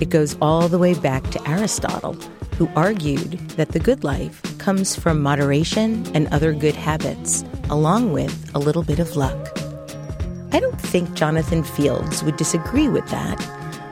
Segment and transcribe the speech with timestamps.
[0.00, 2.12] It goes all the way back to Aristotle,
[2.56, 8.48] who argued that the good life comes from moderation and other good habits, along with
[8.54, 9.58] a little bit of luck.
[10.52, 13.40] I don't think Jonathan Fields would disagree with that,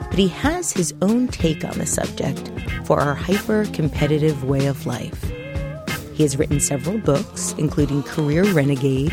[0.08, 2.50] but he has his own take on the subject
[2.84, 5.24] for our hyper competitive way of life.
[6.14, 9.12] He has written several books, including Career Renegade,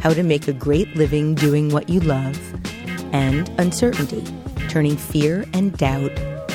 [0.00, 2.38] How to Make a Great Living Doing What You Love,
[3.12, 4.24] and Uncertainty,
[4.68, 6.12] Turning Fear and Doubt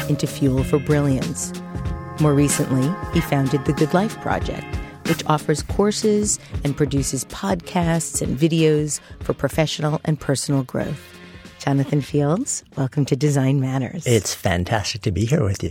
[0.09, 1.51] into Fuel for Brilliance.
[2.21, 4.65] More recently, he founded the Good Life Project,
[5.07, 11.18] which offers courses and produces podcasts and videos for professional and personal growth.
[11.69, 14.07] Jonathan Fields, welcome to Design Matters.
[14.07, 15.69] It's fantastic to be here with you.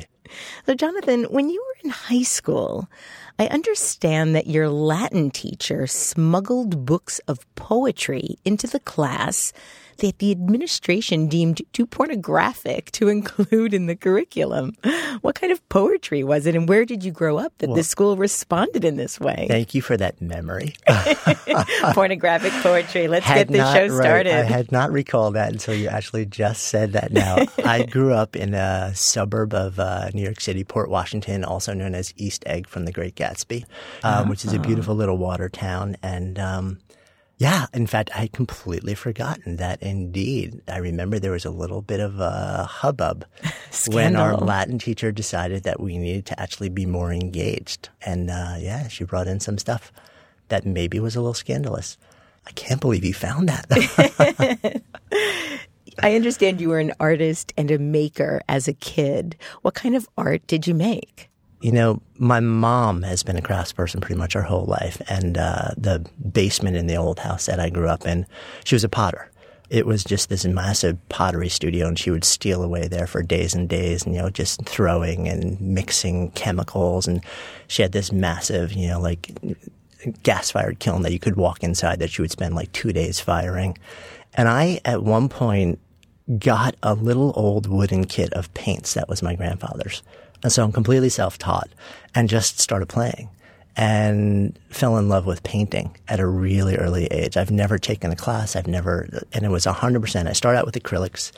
[0.64, 2.88] So, Jonathan, when you were in high school,
[3.36, 9.52] I understand that your Latin teacher smuggled books of poetry into the class
[9.98, 14.72] that the administration deemed too pornographic to include in the curriculum.
[15.20, 17.82] What kind of poetry was it, and where did you grow up that well, the
[17.82, 19.46] school responded in this way?
[19.48, 20.74] Thank you for that memory.
[21.92, 23.08] Pornographic poetry.
[23.08, 24.30] Let's had get this not, show started.
[24.30, 27.38] Right, I had not recalled that until you actually just said that now.
[27.64, 31.94] I grew up in a suburb of uh, New York City, Port Washington, also known
[31.94, 33.64] as East Egg from The Great Gatsby,
[34.02, 35.96] um, which is a beautiful little water town.
[36.02, 36.78] And um,
[37.38, 40.60] yeah, in fact, I had completely forgotten that indeed.
[40.66, 43.24] I remember there was a little bit of a hubbub
[43.88, 47.90] when our Latin teacher decided that we needed to actually be more engaged.
[48.02, 49.92] And uh, yeah, she brought in some stuff
[50.48, 51.96] that maybe was a little scandalous.
[52.44, 54.82] I can't believe you found that.
[56.02, 59.36] I understand you were an artist and a maker as a kid.
[59.62, 61.30] What kind of art did you make?
[61.60, 65.02] You know, my mom has been a craftsperson pretty much her whole life.
[65.08, 68.26] And uh, the basement in the old house that I grew up in,
[68.64, 69.30] she was a potter.
[69.70, 73.54] It was just this massive pottery studio, and she would steal away there for days
[73.54, 77.06] and days, and you know, just throwing and mixing chemicals.
[77.06, 77.22] And
[77.66, 79.30] she had this massive, you know, like
[80.22, 83.20] gas fired kiln that you could walk inside that she would spend like two days
[83.20, 83.76] firing.
[84.34, 85.78] And I, at one point,
[86.38, 90.02] got a little old wooden kit of paints that was my grandfather's.
[90.42, 91.68] And so I'm completely self-taught
[92.14, 93.28] and just started playing
[93.76, 97.36] and fell in love with painting at a really early age.
[97.36, 98.56] I've never taken a class.
[98.56, 100.26] I've never, and it was 100%.
[100.26, 101.30] I started out with acrylics,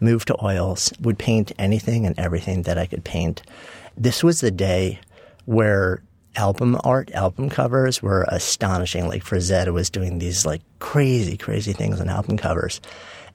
[0.00, 3.42] moved to oils, would paint anything and everything that I could paint.
[3.96, 4.98] This was the day
[5.44, 6.02] where
[6.36, 9.06] album art, album covers were astonishing.
[9.06, 12.80] Like Frazetta was doing these like crazy, crazy things on album covers.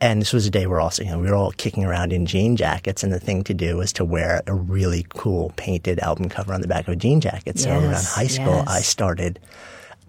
[0.02, 2.26] And this was a day where also, you know, we were all kicking around in
[2.26, 6.30] jean jackets, and the thing to do was to wear a really cool painted album
[6.30, 7.60] cover on the back of a jean jacket.
[7.60, 8.68] So yes, around high school, yes.
[8.68, 9.40] I started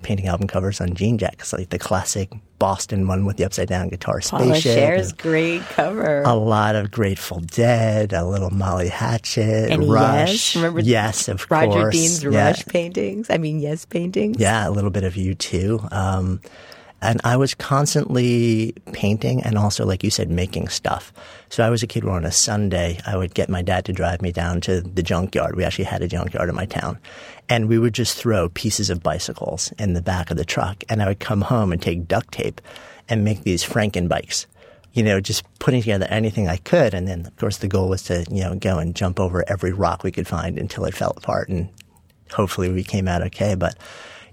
[0.03, 3.89] painting album covers on jean jackets, like the classic Boston one with the upside down
[3.89, 4.77] guitar Paula spaceship.
[4.77, 6.23] Scher's great cover.
[6.23, 10.55] A lot of Grateful Dead, a little Molly Hatchet, And Rush.
[10.55, 11.95] Yes, remember yes, of Roger course.
[11.95, 12.47] Dean's Yeah.
[12.47, 13.29] Rush paintings.
[13.29, 14.37] I mean, Yes paintings.
[14.39, 15.93] Yeah, a little bit of U2.
[15.93, 16.41] Um,
[17.03, 21.13] and I was constantly painting and also, like you said, making stuff.
[21.49, 23.93] So I was a kid where on a Sunday, I would get my dad to
[23.93, 25.57] drive me down to the junkyard.
[25.57, 26.99] We actually had a junkyard in my town.
[27.49, 30.85] And we would just throw pieces of bicycles in the back of the truck.
[30.89, 32.61] And I would come home and take duct tape
[33.09, 34.47] and make these Franken bikes.
[34.93, 36.93] You know, just putting together anything I could.
[36.95, 39.73] And then, of course, the goal was to, you know, go and jump over every
[39.73, 41.49] rock we could find until it fell apart.
[41.49, 41.71] And
[42.31, 43.55] hopefully we came out okay.
[43.55, 43.77] But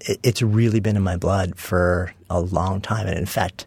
[0.02, 3.08] it, it's really been in my blood for a long time.
[3.08, 3.66] And in fact,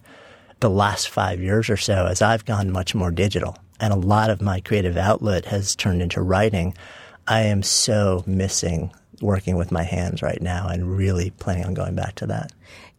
[0.60, 4.30] the last five years or so, as I've gone much more digital and a lot
[4.30, 6.74] of my creative outlet has turned into writing,
[7.26, 11.94] I am so missing working with my hands right now and really planning on going
[11.94, 12.52] back to that.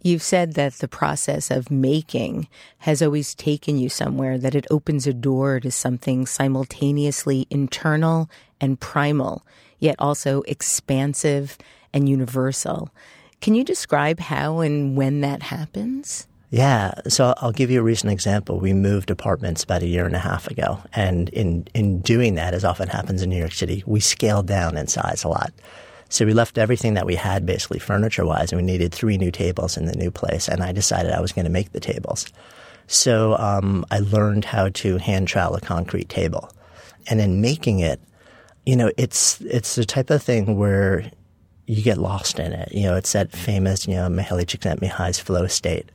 [0.03, 2.47] You've said that the process of making
[2.79, 8.29] has always taken you somewhere, that it opens a door to something simultaneously internal
[8.59, 9.45] and primal,
[9.79, 11.57] yet also expansive
[11.93, 12.89] and universal.
[13.41, 16.27] Can you describe how and when that happens?
[16.51, 18.59] Yeah, so I'll give you a recent example.
[18.59, 22.53] We moved apartments about a year and a half ago, and in in doing that,
[22.53, 25.53] as often happens in New York City, we scaled down in size a lot.
[26.09, 29.31] So we left everything that we had, basically furniture wise, and we needed three new
[29.31, 30.49] tables in the new place.
[30.49, 32.25] And I decided I was going to make the tables.
[32.87, 36.51] So um, I learned how to hand trowel a concrete table,
[37.09, 38.01] and in making it,
[38.65, 41.09] you know, it's it's the type of thing where
[41.67, 42.71] you get lost in it.
[42.71, 45.89] You know, it's that famous, you know, Mihaly Csikszentmihalyi's flow state.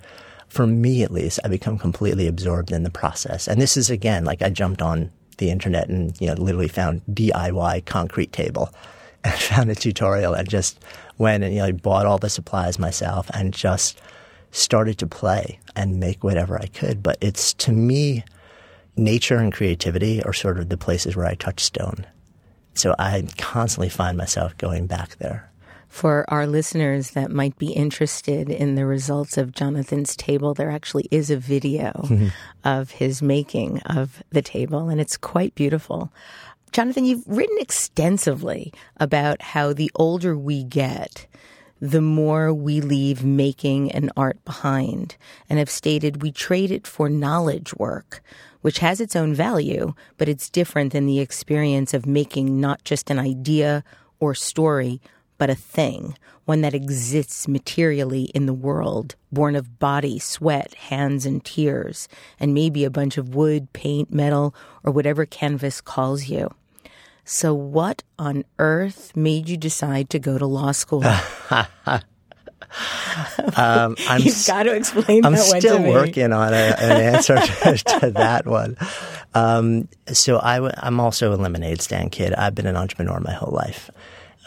[0.49, 3.49] For me, at least, I become completely absorbed in the process.
[3.49, 7.03] And this is again, like I jumped on the internet and, you know, literally found
[7.11, 8.73] DIY concrete table
[9.25, 10.83] and found a tutorial and just
[11.19, 14.01] went and, you know, bought all the supplies myself and just
[14.53, 17.03] started to play and make whatever I could.
[17.03, 18.25] But it's to me,
[18.97, 22.07] nature and creativity are sort of the places where I touch stone.
[22.75, 25.51] So I constantly find myself going back there.
[25.96, 31.08] For our listeners that might be interested in the results of Jonathan's table, there actually
[31.10, 32.28] is a video mm-hmm.
[32.64, 36.12] of his making of the table, and it's quite beautiful.
[36.70, 41.26] Jonathan, you've written extensively about how the older we get,
[41.81, 45.16] the more we leave making and art behind,
[45.48, 48.22] and have stated we trade it for knowledge work,
[48.60, 53.08] which has its own value, but it's different than the experience of making not just
[53.08, 53.82] an idea
[54.20, 55.00] or story,
[55.38, 61.27] but a thing, one that exists materially in the world, born of body, sweat, hands,
[61.27, 64.55] and tears, and maybe a bunch of wood, paint, metal,
[64.85, 66.50] or whatever canvas calls you.
[67.25, 71.05] So, what on earth made you decide to go to law school?
[73.56, 78.11] Um, I'm You've got to explain I'm still working on a, an answer to, to
[78.12, 78.77] that one.
[79.35, 82.35] Um, so I w- I'm also a lemonade stand kid.
[82.35, 83.91] I've been an entrepreneur my whole life.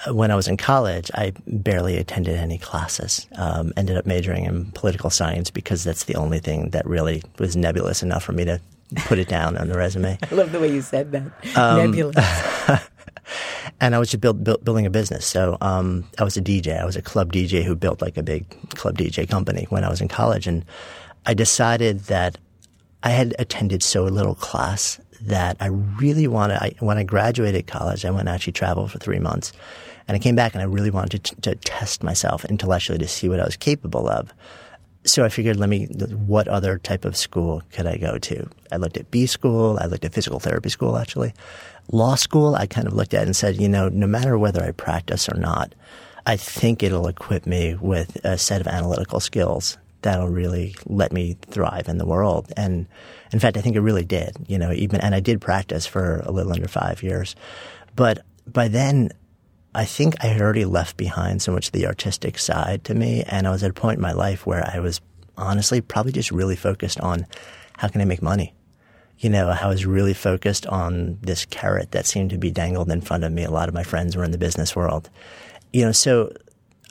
[0.08, 3.28] When I was in college, I barely attended any classes.
[3.36, 7.56] Um, ended up majoring in political science because that's the only thing that really was
[7.56, 8.62] nebulous enough for me to
[9.06, 10.18] put it down on the resume.
[10.32, 11.58] I love the way you said that.
[11.58, 12.16] Um, Nebulous.
[13.82, 15.26] and I was just build, build, building a business.
[15.26, 16.80] So um, I was a DJ.
[16.80, 19.90] I was a club DJ who built like a big club DJ company when I
[19.90, 20.66] was in college, and
[21.26, 22.38] I decided that
[23.04, 26.58] I had attended so little class that I really wanted.
[26.62, 29.52] I, when I graduated college, I went and actually traveled for three months,
[30.08, 33.30] and I came back and I really wanted to, to test myself intellectually to see
[33.30, 34.34] what I was capable of.
[35.06, 35.86] So I figured, let me.
[35.86, 38.50] What other type of school could I go to?
[38.72, 39.78] I looked at B school.
[39.82, 41.34] I looked at physical therapy school, actually.
[41.92, 44.72] Law school, I kind of looked at and said, you know, no matter whether I
[44.72, 45.74] practice or not,
[46.26, 51.38] I think it'll equip me with a set of analytical skills that'll really let me
[51.48, 52.52] thrive in the world.
[52.56, 52.88] And
[53.32, 54.36] in fact, I think it really did.
[54.48, 57.36] You know, even and I did practice for a little under five years,
[57.96, 59.12] but by then
[59.74, 63.24] I think I had already left behind so much of the artistic side to me,
[63.28, 65.00] and I was at a point in my life where I was
[65.38, 67.26] honestly probably just really focused on
[67.78, 68.54] how can I make money.
[69.20, 73.02] You know, I was really focused on this carrot that seemed to be dangled in
[73.02, 73.44] front of me.
[73.44, 75.10] A lot of my friends were in the business world.
[75.72, 76.32] You know, so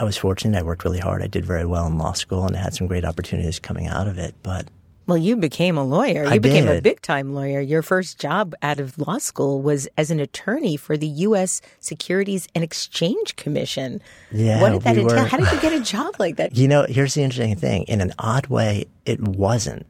[0.00, 0.58] I was fortunate.
[0.58, 1.22] I worked really hard.
[1.22, 4.06] I did very well in law school and I had some great opportunities coming out
[4.06, 4.34] of it.
[4.42, 4.68] But
[5.06, 6.24] Well, you became a lawyer.
[6.24, 7.60] You I became a big time lawyer.
[7.60, 11.60] Your first job out of law school was as an attorney for the U.S.
[11.80, 14.00] Securities and Exchange Commission.
[14.30, 15.22] Yeah, what did that we entail?
[15.22, 16.56] were- How did you get a job like that?
[16.56, 17.82] You know, here's the interesting thing.
[17.84, 19.86] In an odd way, it wasn't.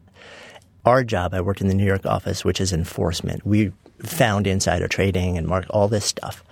[0.84, 3.44] Our job, I worked in the New York office, which is enforcement.
[3.44, 3.72] We
[4.02, 6.42] found insider trading and mark all this stuff.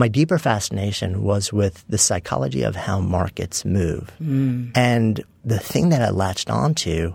[0.00, 4.10] My deeper fascination was with the psychology of how markets move.
[4.18, 4.72] Mm.
[4.74, 7.14] And the thing that I latched onto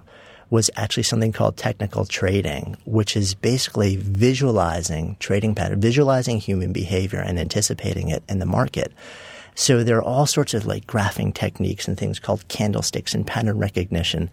[0.52, 7.20] was actually something called technical trading, which is basically visualizing trading pattern, visualizing human behavior
[7.20, 8.94] and anticipating it in the market.
[9.56, 13.58] So there are all sorts of like graphing techniques and things called candlesticks and pattern
[13.58, 14.30] recognition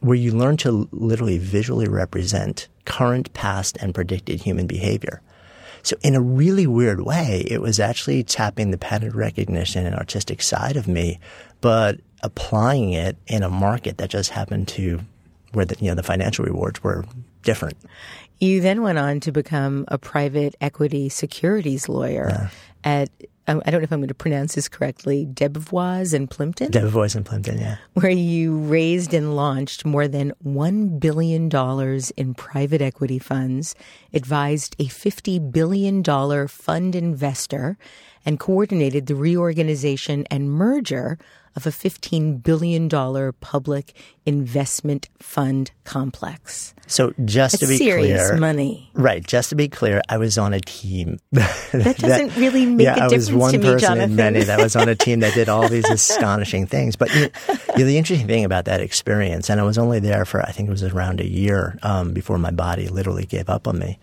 [0.00, 5.22] where you learn to literally visually represent current, past, and predicted human behavior.
[5.84, 10.42] So in a really weird way, it was actually tapping the pattern recognition and artistic
[10.42, 11.20] side of me,
[11.60, 15.00] but applying it in a market that just happened to
[15.52, 17.04] where the, you know, the financial rewards were
[17.42, 17.76] different.
[18.40, 22.48] You then went on to become a private equity securities lawyer yeah.
[22.82, 23.10] at
[23.46, 26.70] Um, I don't know if I'm going to pronounce this correctly, Debevoise and Plimpton?
[26.70, 27.76] Debevoise and Plimpton, yeah.
[27.92, 31.50] Where you raised and launched more than $1 billion
[32.16, 33.74] in private equity funds,
[34.14, 37.76] advised a $50 billion fund investor,
[38.24, 41.18] and coordinated the reorganization and merger
[41.56, 42.88] of a $15 billion
[43.40, 43.92] public
[44.26, 46.74] investment fund complex.
[46.86, 48.90] So just That's to be serious clear, money.
[48.94, 49.24] Right.
[49.24, 51.18] Just to be clear, I was on a team.
[51.32, 54.10] that doesn't really make yeah, a difference I was one to me, person Jonathan.
[54.10, 56.96] in many that was on a team that did all these astonishing things.
[56.96, 57.30] But you
[57.78, 60.68] know, the interesting thing about that experience, and I was only there for I think
[60.68, 63.98] it was around a year um, before my body literally gave up on me,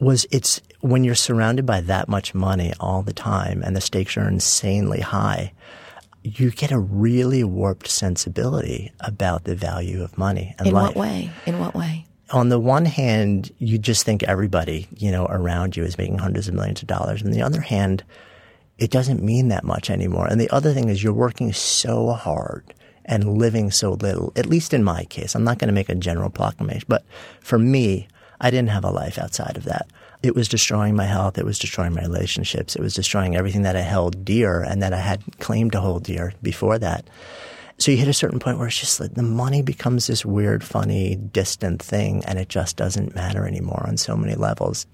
[0.00, 4.16] was it's when you're surrounded by that much money all the time and the stakes
[4.16, 5.52] are insanely high
[6.22, 10.88] you get a really warped sensibility about the value of money and In life.
[10.88, 11.30] what way?
[11.46, 12.06] In what way?
[12.30, 16.48] On the one hand, you just think everybody, you know, around you is making hundreds
[16.48, 17.22] of millions of dollars.
[17.22, 18.04] On the other hand,
[18.76, 20.26] it doesn't mean that much anymore.
[20.26, 22.74] And the other thing is you're working so hard
[23.06, 25.34] and living so little, at least in my case.
[25.34, 27.04] I'm not going to make a general proclamation, but
[27.40, 28.06] for me,
[28.40, 29.88] I didn't have a life outside of that
[30.22, 31.38] it was destroying my health.
[31.38, 32.74] It was destroying my relationships.
[32.74, 36.04] It was destroying everything that I held dear and that I had claimed to hold
[36.04, 37.08] dear before that.
[37.78, 40.64] So you hit a certain point where it's just like the money becomes this weird,
[40.64, 44.86] funny, distant thing, and it just doesn't matter anymore on so many levels.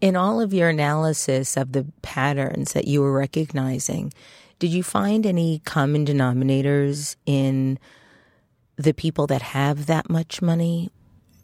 [0.00, 4.14] In all of your analysis of the patterns that you were recognizing,
[4.58, 7.78] did you find any common denominators in
[8.76, 10.88] the people that have that much money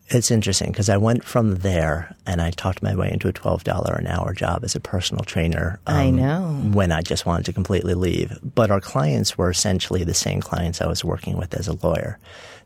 [0.09, 3.99] it's interesting because I went from there and I talked my way into a $12
[3.99, 5.81] an hour job as a personal trainer.
[5.87, 6.43] Um, I know.
[6.73, 8.39] When I just wanted to completely leave.
[8.43, 12.19] But our clients were essentially the same clients I was working with as a lawyer.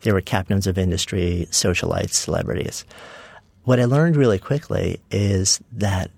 [0.03, 2.85] They were captains of industry, socialites, celebrities.
[3.65, 6.11] What I learned really quickly is that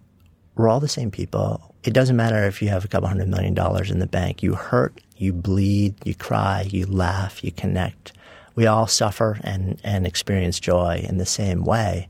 [0.57, 1.75] we're all the same people.
[1.85, 4.43] It doesn't matter if you have a couple hundred million dollars in the bank.
[4.43, 8.13] You hurt, you bleed, you cry, you laugh, you connect
[8.55, 12.09] we all suffer and, and experience joy in the same way.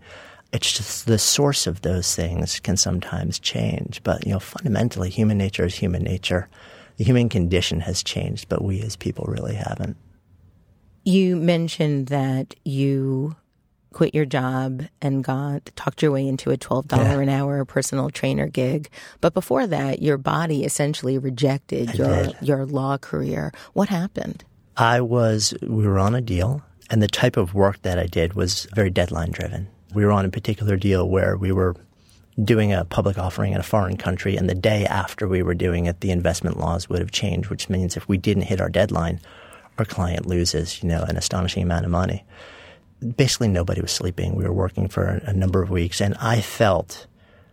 [0.52, 4.02] It's just the source of those things can sometimes change.
[4.04, 6.48] But, you know, fundamentally, human nature is human nature.
[6.98, 9.96] The human condition has changed, but we as people really haven't.
[11.04, 13.34] You mentioned that you
[13.92, 17.20] quit your job and got talked your way into a $12 yeah.
[17.20, 18.88] an hour personal trainer gig.
[19.20, 22.36] But before that, your body essentially rejected I your did.
[22.40, 23.52] your law career.
[23.74, 24.44] What happened?
[24.76, 28.34] I was, we were on a deal, and the type of work that I did
[28.34, 29.68] was very deadline driven.
[29.94, 31.76] We were on a particular deal where we were
[32.42, 35.84] doing a public offering in a foreign country, and the day after we were doing
[35.86, 39.20] it, the investment laws would have changed, which means if we didn't hit our deadline,
[39.78, 42.24] our client loses, you know, an astonishing amount of money.
[43.16, 44.34] Basically, nobody was sleeping.
[44.34, 47.06] We were working for a number of weeks, and I felt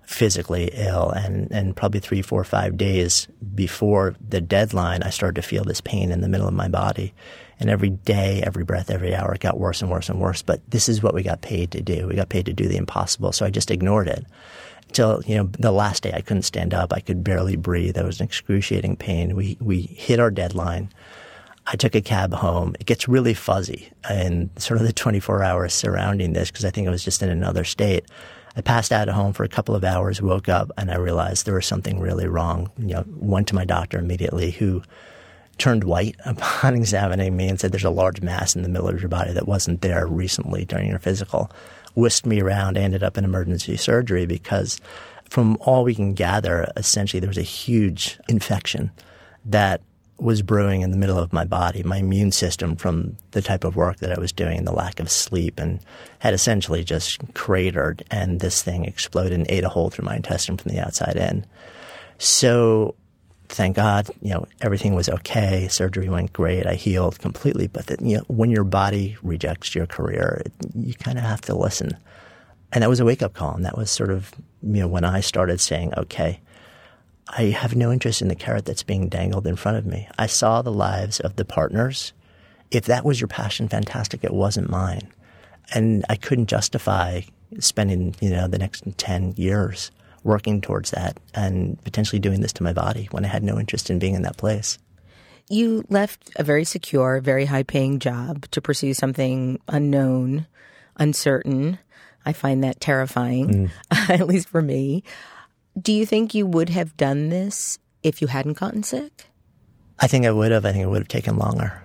[0.09, 1.11] physically ill.
[1.11, 5.81] And, and probably three, four, five days before the deadline, I started to feel this
[5.81, 7.13] pain in the middle of my body.
[7.59, 10.41] And every day, every breath, every hour, it got worse and worse and worse.
[10.41, 12.07] But this is what we got paid to do.
[12.07, 13.31] We got paid to do the impossible.
[13.33, 14.25] So I just ignored it
[14.87, 16.91] until you know the last day I couldn't stand up.
[16.91, 17.93] I could barely breathe.
[17.93, 19.35] There was an excruciating pain.
[19.35, 20.89] We we hit our deadline.
[21.67, 22.75] I took a cab home.
[22.79, 26.87] It gets really fuzzy in sort of the 24 hours surrounding this because I think
[26.87, 28.05] I was just in another state.
[28.59, 31.45] I passed out at home for a couple of hours, woke up, and I realized
[31.45, 32.69] there was something really wrong.
[32.77, 34.83] You know, went to my doctor immediately, who
[35.57, 38.99] turned white upon examining me and said, "There's a large mass in the middle of
[38.99, 41.49] your body that wasn't there recently during your physical."
[41.95, 44.81] Whisked me around, ended up in emergency surgery because,
[45.29, 48.91] from all we can gather, essentially there was a huge infection
[49.45, 49.79] that
[50.21, 51.83] was brewing in the middle of my body.
[51.83, 55.09] My immune system, from the type of work that I was doing, the lack of
[55.09, 55.79] sleep, and
[56.19, 58.03] had essentially just cratered.
[58.11, 61.45] And this thing exploded and ate a hole through my intestine from the outside in.
[62.17, 62.95] So,
[63.47, 65.67] thank God, you know, everything was okay.
[65.69, 66.67] Surgery went great.
[66.67, 67.67] I healed completely.
[67.67, 71.41] But the, you know, when your body rejects your career, it, you kind of have
[71.41, 71.97] to listen.
[72.71, 73.55] And that was a wake up call.
[73.55, 76.39] And that was sort of, you know, when I started saying, okay,
[77.29, 80.07] I have no interest in the carrot that's being dangled in front of me.
[80.17, 82.11] I saw the lives of the partners.
[82.71, 84.23] If that was your passion, fantastic.
[84.23, 85.11] It wasn't mine.
[85.73, 87.21] And I couldn't justify
[87.59, 89.91] spending, you know, the next 10 years
[90.23, 93.89] working towards that and potentially doing this to my body when I had no interest
[93.89, 94.77] in being in that place.
[95.49, 100.45] You left a very secure, very high paying job to pursue something unknown,
[100.97, 101.79] uncertain.
[102.25, 104.09] I find that terrifying, mm.
[104.09, 105.03] at least for me.
[105.79, 109.27] Do you think you would have done this if you hadn't gotten sick?
[109.99, 110.65] I think I would have.
[110.65, 111.83] I think it would have taken longer.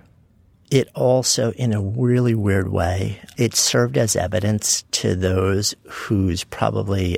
[0.71, 7.17] It also, in a really weird way, it served as evidence to those whose probably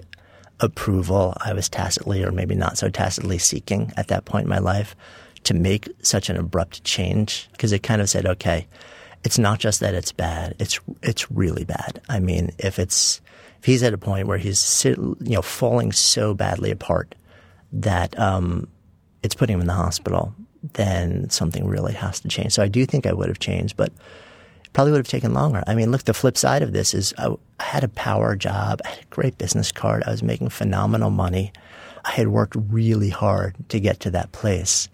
[0.60, 4.60] approval I was tacitly or maybe not so tacitly seeking at that point in my
[4.60, 4.96] life
[5.44, 8.68] to make such an abrupt change because it kind of said, okay,
[9.24, 12.02] it's not just that it's bad; it's it's really bad.
[12.10, 13.22] I mean, if it's
[13.60, 17.16] if he's at a point where he's you know falling so badly apart
[17.72, 18.68] that um,
[19.24, 20.34] it's putting him in the hospital,
[20.74, 22.54] then something really has to change.
[22.54, 23.92] So I do think I would have changed, but
[24.74, 25.64] probably would have taken longer.
[25.68, 28.80] I mean, look, the flip side of this is I, I had a power job,
[28.86, 31.52] I had a great business card, I was making phenomenal money.
[32.06, 34.88] I had worked really hard to get to that place.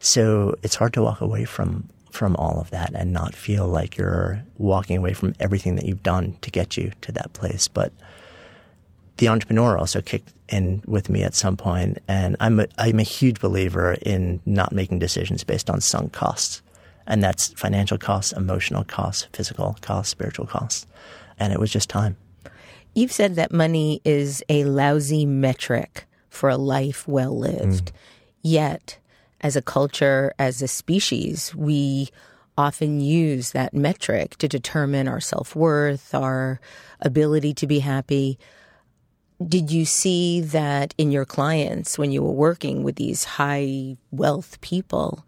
[0.00, 3.96] So it's hard to walk away from from all of that and not feel like
[3.96, 7.68] you're walking away from everything that you've done to get you to that place.
[7.68, 7.92] But
[9.18, 13.04] the entrepreneur also kicked in with me at some point, and I'm a, I'm a
[13.04, 16.62] huge believer in not making decisions based on sunk costs,
[17.06, 20.86] and that's financial costs, emotional costs, physical costs, spiritual costs,
[21.38, 22.16] and it was just time.
[22.94, 27.96] You've said that money is a lousy metric for a life well lived, mm.
[28.42, 28.98] yet
[29.46, 32.08] as a culture, as a species, we
[32.58, 36.60] often use that metric to determine our self worth, our
[37.00, 38.40] ability to be happy.
[39.46, 44.60] Did you see that in your clients when you were working with these high wealth
[44.62, 45.24] people?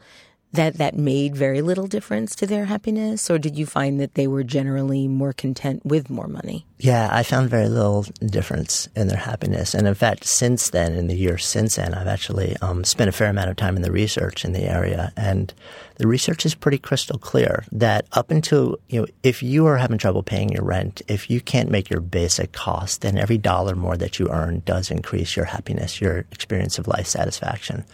[0.52, 3.30] That that made very little difference to their happiness?
[3.30, 6.64] Or did you find that they were generally more content with more money?
[6.78, 9.74] Yeah i found very little difference in their happiness.
[9.74, 13.12] And in fact since then in the years since then i've actually um, spent a
[13.12, 15.12] fair amount of time in the research in the area.
[15.16, 15.52] And
[15.96, 19.98] the research is pretty crystal clear that up until you know if you are having
[19.98, 23.96] trouble paying your rent if you can't make your basic cost then every dollar more
[23.96, 27.84] that you earn does increase your happiness your experience of life satisfaction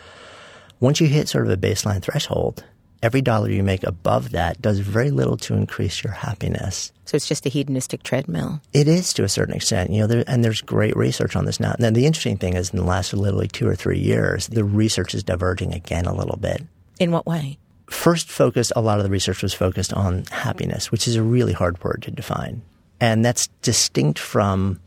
[0.85, 2.63] once you hit sort of a baseline threshold,
[3.03, 6.93] every dollar you make above that does very little to increase your happiness.
[7.07, 8.61] So it's just a hedonistic treadmill.
[8.75, 11.59] It is to a certain extent, you know, there, and there's great research on this
[11.59, 11.75] now.
[11.79, 15.15] And the interesting thing is, in the last literally two or three years, the research
[15.15, 16.63] is diverging again a little bit.
[17.01, 17.59] In what way?
[17.89, 21.55] First, focus a lot of the research was focused on happiness, which is a really
[21.55, 22.61] hard word to define,
[23.01, 24.81] and that's distinct from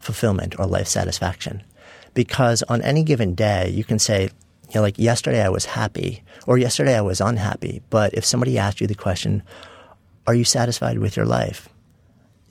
[0.00, 1.62] fulfillment or life satisfaction.
[2.14, 4.30] Because on any given day, you can say,
[4.72, 7.82] you know, like yesterday I was happy or yesterday I was unhappy.
[7.90, 9.42] But if somebody asked you the question,
[10.26, 11.68] are you satisfied with your life?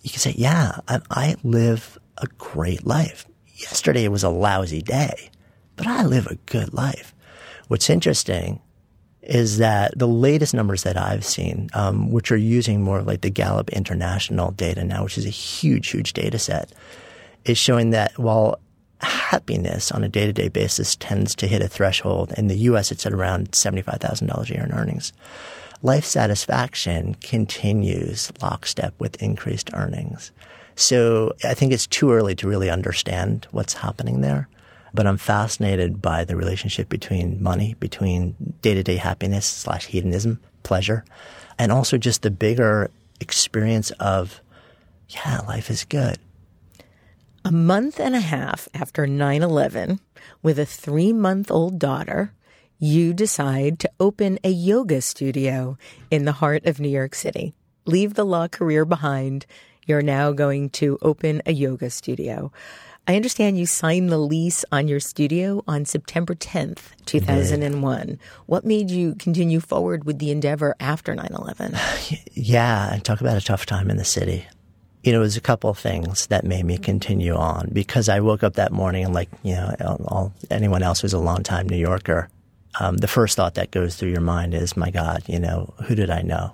[0.01, 3.25] You can say, yeah, I, I live a great life.
[3.55, 5.31] Yesterday was a lousy day,
[5.75, 7.15] but I live a good life.
[7.69, 8.62] What's interesting
[9.23, 13.21] is that the latest numbers that I've seen, um, which are using more of like
[13.21, 16.71] the Gallup International data now, which is a huge, huge data set,
[17.45, 18.60] is showing that while
[19.02, 22.34] happiness on a day to day basis tends to hit a threshold.
[22.38, 25.14] In the US, it's at around $75,000 a year in earnings.
[25.82, 30.32] Life satisfaction continues lockstep with increased earnings.
[30.76, 34.48] So I think it's too early to really understand what's happening there.
[34.94, 40.40] But I'm fascinated by the relationship between money, between day to day happiness slash hedonism,
[40.64, 41.06] pleasure,
[41.58, 44.42] and also just the bigger experience of,
[45.10, 46.20] yeah, life is good
[47.43, 49.99] a month and a half after 9 11,
[50.43, 52.34] with a three month old daughter,
[52.77, 55.77] you decide to open a yoga studio
[56.10, 57.54] in the heart of New York City.
[57.86, 59.45] Leave the law career behind.
[59.88, 62.51] You're now going to open a yoga studio.
[63.08, 68.19] I understand you signed the lease on your studio on September 10th, 2001.
[68.45, 71.75] What made you continue forward with the endeavor after 9 11?
[72.34, 74.45] Yeah, i talk about a tough time in the city
[75.04, 78.20] you know, it was a couple of things that made me continue on because I
[78.20, 81.78] woke up that morning and like, you know, all, anyone else who's a long-time New
[81.78, 82.30] Yorker,
[82.80, 85.96] um, the first thought that goes through your mind is, my God, you know, who
[85.96, 86.54] did I know?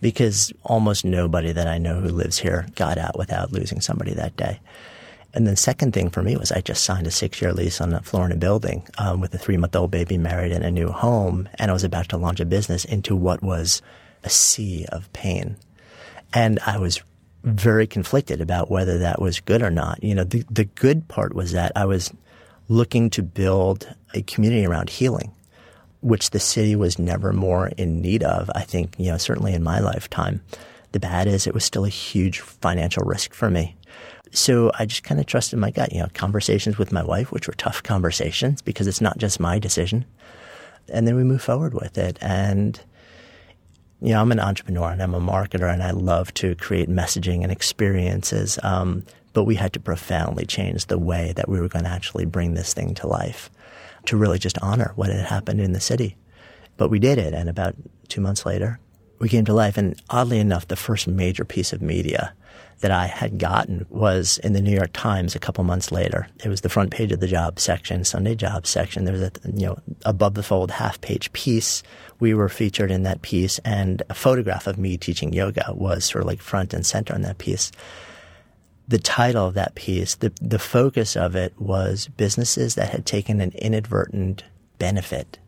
[0.00, 4.36] Because almost nobody that I know who lives here got out without losing somebody that
[4.36, 4.60] day.
[5.32, 8.02] And then second thing for me was I just signed a six-year lease on a
[8.02, 11.70] floor in a building um, with a three-month-old baby married in a new home, and
[11.70, 13.82] I was about to launch a business into what was
[14.22, 15.56] a sea of pain.
[16.32, 17.02] And I was
[17.44, 20.02] very conflicted about whether that was good or not.
[20.02, 22.12] You know, the, the good part was that I was
[22.68, 25.30] looking to build a community around healing,
[26.00, 28.50] which the city was never more in need of.
[28.54, 30.42] I think, you know, certainly in my lifetime.
[30.92, 33.76] The bad is it was still a huge financial risk for me.
[34.30, 37.46] So I just kind of trusted my gut, you know, conversations with my wife, which
[37.46, 40.04] were tough conversations because it's not just my decision.
[40.88, 42.18] And then we move forward with it.
[42.20, 42.80] And,
[44.00, 47.42] you know, I'm an entrepreneur and I'm a marketer and I love to create messaging
[47.42, 48.58] and experiences.
[48.62, 52.24] Um, but we had to profoundly change the way that we were going to actually
[52.24, 53.50] bring this thing to life
[54.06, 56.16] to really just honor what had happened in the city.
[56.76, 57.34] But we did it.
[57.34, 57.74] And about
[58.08, 58.78] two months later,
[59.18, 59.76] we came to life.
[59.76, 62.34] And oddly enough, the first major piece of media
[62.80, 66.26] that I had gotten was in the New York Times a couple months later.
[66.44, 69.04] It was the front page of the job section, Sunday job section.
[69.04, 71.82] There was a, you know, above the fold half page piece.
[72.20, 76.22] We were featured in that piece and a photograph of me teaching yoga was sort
[76.22, 77.72] of like front and center in that piece
[78.86, 83.40] the title of that piece, the, the focus of it was businesses that had taken
[83.40, 84.44] an inadvertent
[84.78, 85.38] benefit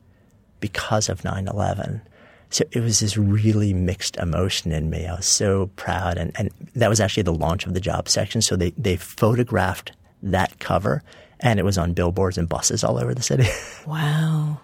[0.59, 2.01] because of 9 11.
[2.49, 5.05] So it was this really mixed emotion in me.
[5.05, 6.17] I was so proud.
[6.17, 8.41] And, and that was actually the launch of the job section.
[8.41, 9.91] So they, they photographed
[10.23, 11.03] that cover
[11.39, 13.47] and it was on billboards and buses all over the city.
[13.87, 14.59] wow.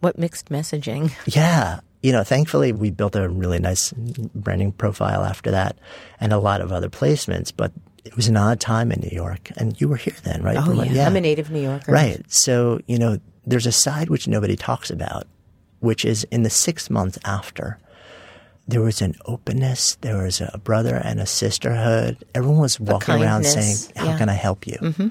[0.00, 1.12] What mixed messaging.
[1.26, 1.80] Yeah.
[2.02, 5.78] You know, thankfully we built a really nice branding profile after that
[6.20, 7.72] and a lot of other placements, but
[8.04, 10.56] it was an odd time in New York, and you were here then, right?
[10.58, 10.84] Oh, yeah.
[10.84, 11.06] yeah.
[11.06, 11.92] I'm a native New Yorker.
[11.92, 12.22] Right.
[12.32, 15.26] So, you know, there's a side which nobody talks about,
[15.80, 17.78] which is in the six months after,
[18.66, 22.22] there was an openness, there was a brother and a sisterhood.
[22.34, 24.18] Everyone was walking around saying, How yeah.
[24.18, 24.76] can I help you?
[24.80, 25.08] Mm-hmm.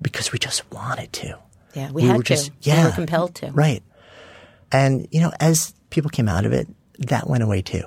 [0.00, 1.38] Because we just wanted to.
[1.74, 2.34] Yeah, we, we had were to.
[2.34, 3.50] Just, yeah, we were compelled to.
[3.50, 3.82] Right.
[4.70, 7.84] And, you know, as people came out of it, that went away too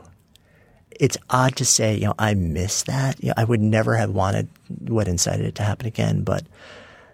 [0.99, 3.23] it's odd to say, you know, I miss that.
[3.23, 6.43] You know, I would never have wanted what incited it to happen again, but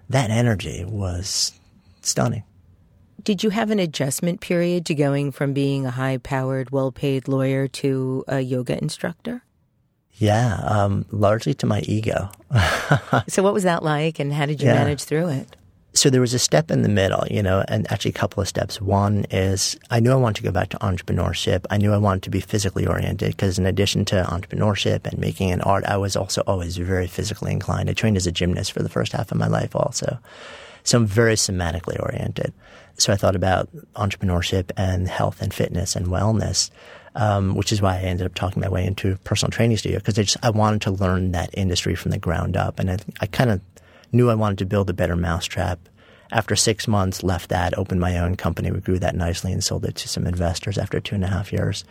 [0.09, 1.53] that energy was
[2.01, 2.43] stunning.
[3.25, 7.27] Did you have an adjustment period to going from being a high powered, well paid
[7.27, 9.43] lawyer to a yoga instructor?
[10.13, 12.29] Yeah, um, largely to my ego.
[13.27, 14.75] so, what was that like, and how did you yeah.
[14.75, 15.57] manage through it?
[15.95, 18.47] so there was a step in the middle, you know, and actually a couple of
[18.47, 18.81] steps.
[18.81, 21.65] One is I knew I wanted to go back to entrepreneurship.
[21.69, 25.51] I knew I wanted to be physically oriented because in addition to entrepreneurship and making
[25.51, 27.89] an art, I was also always very physically inclined.
[27.89, 30.19] I trained as a gymnast for the first half of my life also.
[30.85, 32.53] So I'm very somatically oriented.
[32.97, 36.71] So I thought about entrepreneurship and health and fitness and wellness.
[37.17, 40.19] Um, which is why I ended up talking my way into personal training studio because
[40.19, 43.25] I just I wanted to learn that industry from the ground up, and I, I
[43.25, 43.61] kind of
[44.11, 45.79] knew I wanted to build a better mousetrap.
[46.33, 48.69] After six months, left that, opened my own company.
[48.69, 51.53] We grew that nicely and sold it to some investors after two and a half
[51.53, 51.85] years.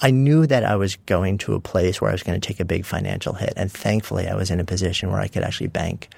[0.00, 2.60] I knew that I was going to a place where I was going to take
[2.60, 3.54] a big financial hit.
[3.56, 6.08] And thankfully, I was in a position where I could actually bank,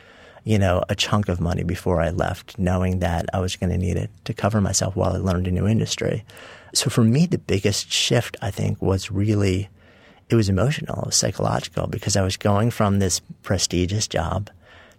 [0.48, 3.76] you know, a chunk of money before I left, knowing that I was going to
[3.76, 6.24] need it to cover myself while I learned a new industry.
[6.72, 9.68] So for me, the biggest shift, I think, was really,
[10.30, 14.48] it was emotional, it was psychological, because I was going from this prestigious job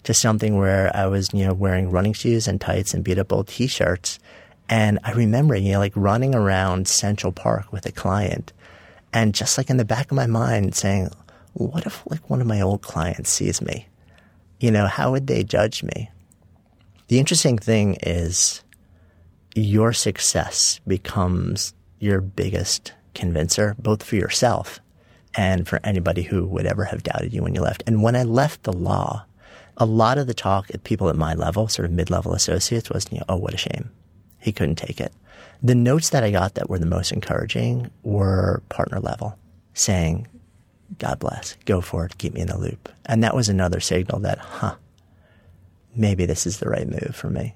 [0.04, 3.34] to something where I was, you know, wearing running shoes and tights and beat up
[3.34, 4.20] old t-shirts.
[4.70, 8.54] And I remember, you know, like running around Central Park with a client
[9.12, 11.10] and just like in the back of my mind saying,
[11.54, 13.88] what if like one of my old clients sees me?
[14.60, 16.10] You know, how would they judge me?
[17.08, 18.64] The interesting thing is
[19.56, 24.80] your success becomes your biggest convincer, both for yourself
[25.36, 27.84] and for anybody who would ever have doubted you when you left.
[27.88, 29.26] And when I left the law,
[29.78, 33.06] a lot of the talk at people at my level, sort of mid-level associates, was,
[33.12, 33.90] you know, oh, what a shame.
[34.40, 35.14] He couldn't take it.
[35.64, 39.38] The notes that I got that were the most encouraging were partner level,
[39.74, 40.28] saying,
[40.98, 42.90] God bless, go for it, keep me in the loop.
[43.06, 44.76] And that was another signal that, huh,
[45.96, 47.56] maybe this is the right move for me.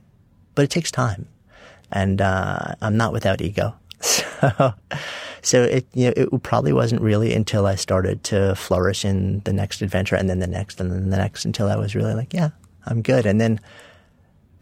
[0.56, 1.28] But it takes time.
[1.92, 3.76] And uh, I'm not without ego.
[4.44, 4.74] So
[5.42, 9.54] so it you know it probably wasn't really until I started to flourish in the
[9.54, 12.34] next adventure and then the next and then the next until I was really like,
[12.34, 12.50] yeah,
[12.86, 13.26] I'm good.
[13.26, 13.60] And then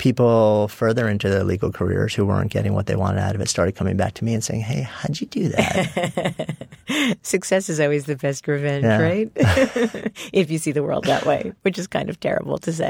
[0.02, 3.48] people further into their legal careers who weren't getting what they wanted out of it
[3.48, 6.58] started coming back to me and saying, "Hey, how'd you do that?"
[7.22, 8.98] Success is always the best revenge, yeah.
[8.98, 9.32] right?
[10.34, 12.90] if you see the world that way, which is kind of terrible to say.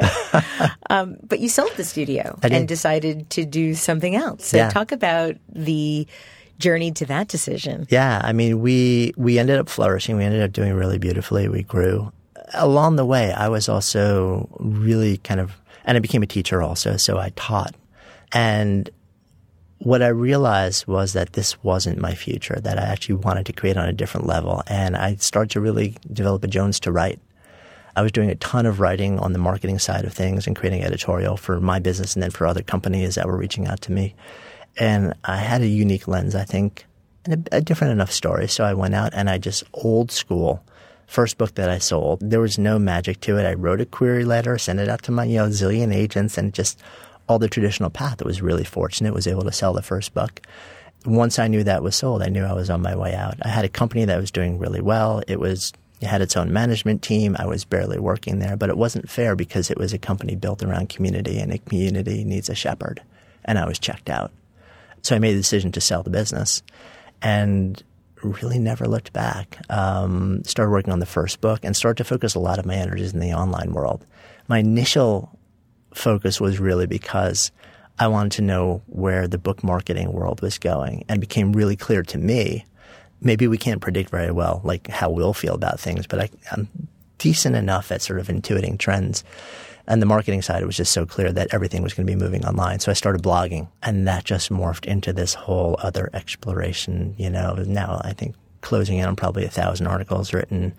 [0.89, 4.45] um, but you sold the studio and decided to do something else.
[4.45, 4.69] So yeah.
[4.69, 6.07] talk about the
[6.59, 7.87] journey to that decision?
[7.89, 10.15] Yeah, I mean, we we ended up flourishing.
[10.15, 11.49] We ended up doing really beautifully.
[11.49, 12.13] We grew.
[12.53, 16.97] Along the way, I was also really kind of, and I became a teacher also,
[16.97, 17.75] so I taught.
[18.31, 18.89] And
[19.79, 23.77] what I realized was that this wasn't my future, that I actually wanted to create
[23.77, 24.61] on a different level.
[24.67, 27.19] And I started to really develop a Jones to write.
[27.95, 30.83] I was doing a ton of writing on the marketing side of things and creating
[30.83, 34.15] editorial for my business and then for other companies that were reaching out to me.
[34.77, 36.85] And I had a unique lens, I think,
[37.25, 38.47] and a, a different enough story.
[38.47, 40.63] So I went out and I just old school
[41.11, 42.21] first book that I sold.
[42.21, 43.45] There was no magic to it.
[43.45, 46.53] I wrote a query letter, sent it out to my you know zillion agents, and
[46.53, 46.79] just
[47.27, 48.21] all the traditional path.
[48.21, 49.13] It was really fortunate.
[49.13, 50.41] Was able to sell the first book.
[51.05, 53.35] Once I knew that was sold, I knew I was on my way out.
[53.41, 55.21] I had a company that was doing really well.
[55.27, 57.35] It was it had its own management team.
[57.37, 60.63] I was barely working there, but it wasn't fair because it was a company built
[60.63, 63.01] around community, and a community needs a shepherd.
[63.43, 64.31] And I was checked out.
[65.01, 66.61] So I made the decision to sell the business.
[67.21, 67.83] And
[68.23, 69.57] really never looked back.
[69.69, 72.75] Um, started working on the first book and started to focus a lot of my
[72.75, 74.05] energies in the online world.
[74.47, 75.37] My initial
[75.93, 77.51] focus was really because
[77.99, 82.03] I wanted to know where the book marketing world was going and became really clear
[82.03, 82.65] to me.
[83.21, 86.67] Maybe we can't predict very well, like how we'll feel about things, but I, I'm
[87.21, 89.23] decent enough at sort of intuiting trends
[89.87, 92.17] and the marketing side, it was just so clear that everything was going to be
[92.17, 92.79] moving online.
[92.79, 97.15] So I started blogging, and that just morphed into this whole other exploration.
[97.17, 100.73] You know, now I think closing in on probably a thousand articles written.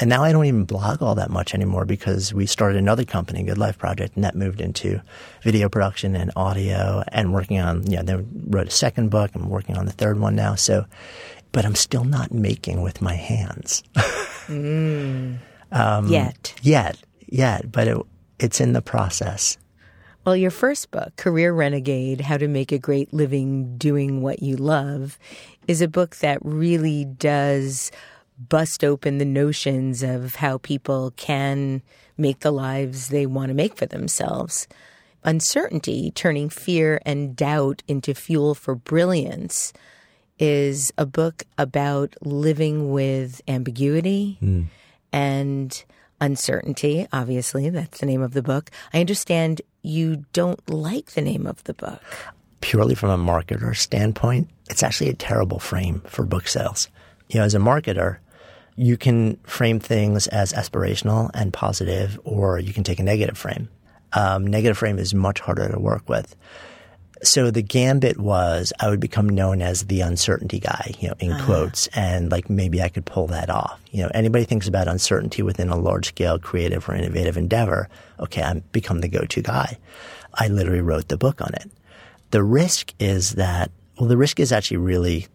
[0.00, 3.44] And now I don't even blog all that much anymore because we started another company,
[3.44, 5.00] Good Life Project, and that moved into
[5.42, 8.16] video production and audio and working on, yeah, they
[8.48, 9.30] wrote a second book.
[9.34, 10.56] I'm working on the third one now.
[10.56, 10.86] So,
[11.52, 13.84] but I'm still not making with my hands.
[14.46, 15.38] mm.
[15.74, 16.54] Um, yet.
[16.62, 16.96] Yet.
[17.26, 17.70] Yet.
[17.70, 17.98] But it,
[18.38, 19.58] it's in the process.
[20.24, 24.56] Well, your first book, Career Renegade How to Make a Great Living Doing What You
[24.56, 25.18] Love,
[25.68, 27.92] is a book that really does
[28.38, 31.82] bust open the notions of how people can
[32.16, 34.66] make the lives they want to make for themselves.
[35.24, 39.74] Uncertainty, turning fear and doubt into fuel for brilliance,
[40.38, 44.66] is a book about living with ambiguity mm.
[45.14, 45.84] And
[46.20, 47.70] uncertainty, obviously.
[47.70, 48.70] That's the name of the book.
[48.92, 52.02] I understand you don't like the name of the book.
[52.60, 56.88] Purely from a marketer standpoint, it's actually a terrible frame for book sales.
[57.28, 58.18] You know, as a marketer,
[58.74, 63.68] you can frame things as aspirational and positive, or you can take a negative frame.
[64.14, 66.34] Um, negative frame is much harder to work with
[67.24, 71.32] so the gambit was I would become known as the uncertainty guy, you know, in
[71.32, 71.44] uh-huh.
[71.44, 73.80] quotes, and like maybe I could pull that off.
[73.90, 77.88] You know, anybody thinks about uncertainty within a large scale creative or innovative endeavor,
[78.20, 79.78] okay, I'm become the go to guy.
[80.34, 81.70] I literally wrote the book on it.
[82.30, 85.26] The risk is that, well, the risk is actually really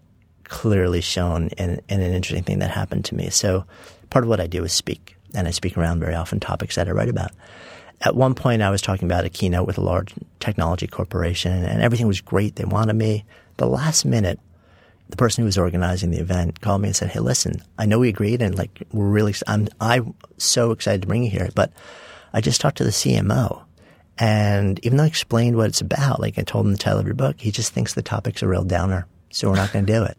[0.43, 3.29] clearly shown in, in an interesting thing that happened to me.
[3.29, 3.65] So
[4.09, 6.87] part of what I do is speak, and I speak around very often topics that
[6.87, 7.31] I write about
[8.01, 11.81] at one point I was talking about a keynote with a large technology corporation and
[11.81, 12.55] everything was great.
[12.55, 13.25] They wanted me.
[13.57, 14.39] The last minute,
[15.09, 17.99] the person who was organizing the event called me and said, Hey, listen, I know
[17.99, 21.73] we agreed and like we're really, I'm, I'm so excited to bring you here, but
[22.33, 23.63] I just talked to the CMO.
[24.17, 27.05] And even though I explained what it's about, like I told him the title of
[27.05, 29.07] your book, he just thinks the topic's a real downer.
[29.31, 30.17] So we're not going to do it.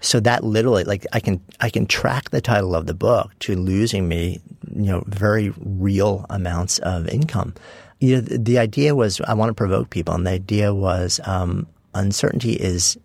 [0.00, 3.54] So that literally, like I can, I can track the title of the book to
[3.54, 4.40] losing me
[4.74, 7.54] you know, very real amounts of income.
[7.98, 11.20] You know, the, the idea was I want to provoke people, and the idea was
[11.24, 12.98] um, uncertainty is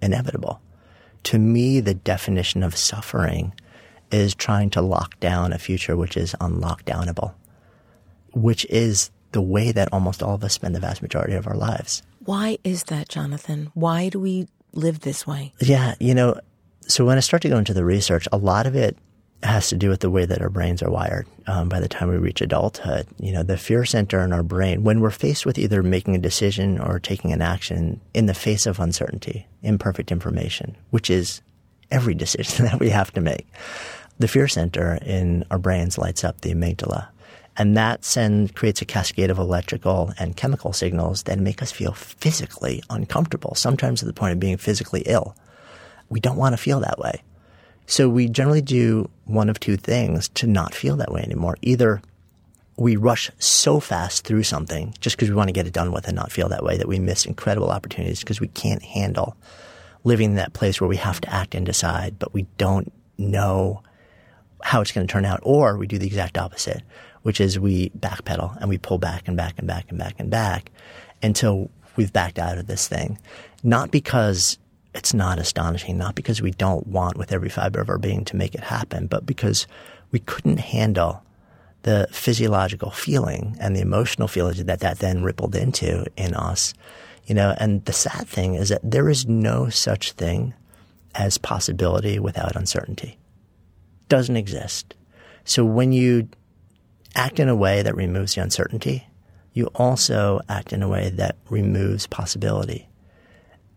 [0.00, 0.60] inevitable.
[1.24, 3.52] To me, the definition of suffering
[4.10, 7.34] is trying to lock down a future which is unlockdownable,
[8.32, 11.56] which is the way that almost all of us spend the vast majority of our
[11.56, 12.02] lives.
[12.24, 13.70] Why is that, Jonathan?
[13.74, 15.52] Why do we live this way?
[15.60, 16.38] Yeah, you know,
[16.82, 18.96] so when I start to go into the research, a lot of it
[19.44, 22.08] has to do with the way that our brains are wired um, by the time
[22.08, 23.06] we reach adulthood.
[23.18, 26.18] You know, the fear center in our brain, when we're faced with either making a
[26.20, 31.42] decision or taking an action in the face of uncertainty, imperfect information, which is
[31.90, 33.46] every decision that we have to make,
[34.18, 37.08] the fear center in our brains lights up the amygdala.
[37.56, 41.92] And that send, creates a cascade of electrical and chemical signals that make us feel
[41.92, 45.36] physically uncomfortable, sometimes to the point of being physically ill.
[46.08, 47.22] We don't want to feel that way.
[47.86, 51.56] So we generally do one of two things to not feel that way anymore.
[51.62, 52.00] Either
[52.76, 56.06] we rush so fast through something just because we want to get it done with
[56.06, 59.36] and not feel that way that we miss incredible opportunities because we can't handle
[60.02, 63.82] living in that place where we have to act and decide, but we don't know
[64.62, 65.40] how it's going to turn out.
[65.42, 66.82] Or we do the exact opposite,
[67.22, 70.30] which is we backpedal and we pull back and back and back and back and
[70.30, 70.70] back
[71.22, 73.18] until we've backed out of this thing.
[73.62, 74.58] Not because
[74.94, 78.36] it's not astonishing, not because we don't want with every fiber of our being to
[78.36, 79.66] make it happen, but because
[80.12, 81.22] we couldn't handle
[81.82, 86.72] the physiological feeling and the emotional feeling that that then rippled into in us.
[87.26, 90.54] You know, and the sad thing is that there is no such thing
[91.14, 93.18] as possibility without uncertainty.
[94.08, 94.94] Doesn't exist.
[95.44, 96.28] So when you
[97.14, 99.06] act in a way that removes the uncertainty,
[99.52, 102.88] you also act in a way that removes possibility.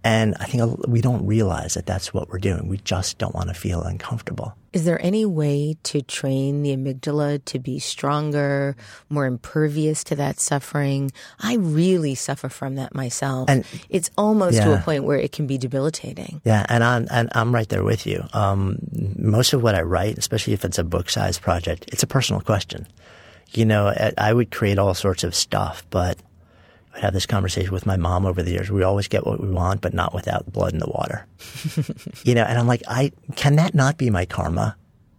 [0.07, 2.69] And I think we don't realize that that's what we're doing.
[2.69, 4.55] We just don't want to feel uncomfortable.
[4.71, 8.77] Is there any way to train the amygdala to be stronger,
[9.09, 11.11] more impervious to that suffering?
[11.41, 13.49] I really suffer from that myself.
[13.49, 14.63] And it's almost yeah.
[14.65, 16.39] to a point where it can be debilitating.
[16.45, 18.23] Yeah, and I'm and I'm right there with you.
[18.31, 18.77] Um,
[19.17, 22.87] most of what I write, especially if it's a book-sized project, it's a personal question.
[23.51, 26.17] You know, I would create all sorts of stuff, but
[26.97, 28.71] Have this conversation with my mom over the years.
[28.71, 31.25] We always get what we want, but not without blood in the water.
[32.23, 34.75] you know, and I'm like, I can that not be my karma?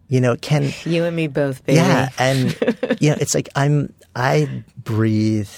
[0.08, 1.76] You know, can you and me both, baby?
[1.76, 2.56] Yeah, and
[3.00, 5.50] you know, it's like I'm I breathe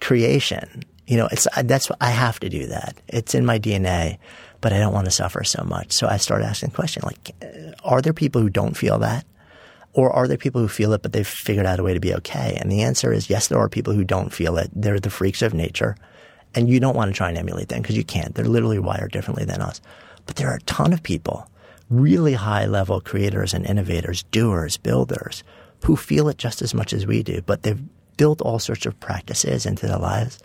[0.00, 0.82] creation.
[1.06, 3.00] You know, it's that's what I have to do that.
[3.08, 4.18] It's in my DNA,
[4.60, 5.92] but I don't want to suffer so much.
[5.92, 7.34] So I started asking the question like,
[7.84, 9.24] are there people who don't feel that?
[9.92, 12.14] Or are there people who feel it, but they've figured out a way to be
[12.14, 12.56] okay?
[12.60, 14.70] And the answer is yes, there are people who don't feel it.
[14.74, 15.96] They're the freaks of nature.
[16.54, 18.34] And you don't want to try and emulate them because you can't.
[18.34, 19.80] They're literally wired differently than us.
[20.26, 21.48] But there are a ton of people,
[21.88, 25.42] really high level creators and innovators, doers, builders,
[25.84, 27.82] who feel it just as much as we do, but they've
[28.16, 30.38] built all sorts of practices into their lives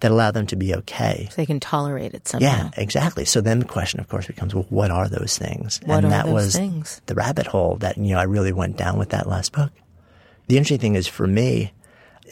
[0.00, 1.28] that allow them to be okay.
[1.30, 2.46] So they can tolerate it somehow.
[2.46, 3.24] Yeah, exactly.
[3.24, 5.80] So then the question, of course, becomes, well, what are those things?
[5.84, 7.00] What and are that those was things?
[7.06, 9.72] the rabbit hole that you know I really went down with that last book.
[10.48, 11.72] The interesting thing is for me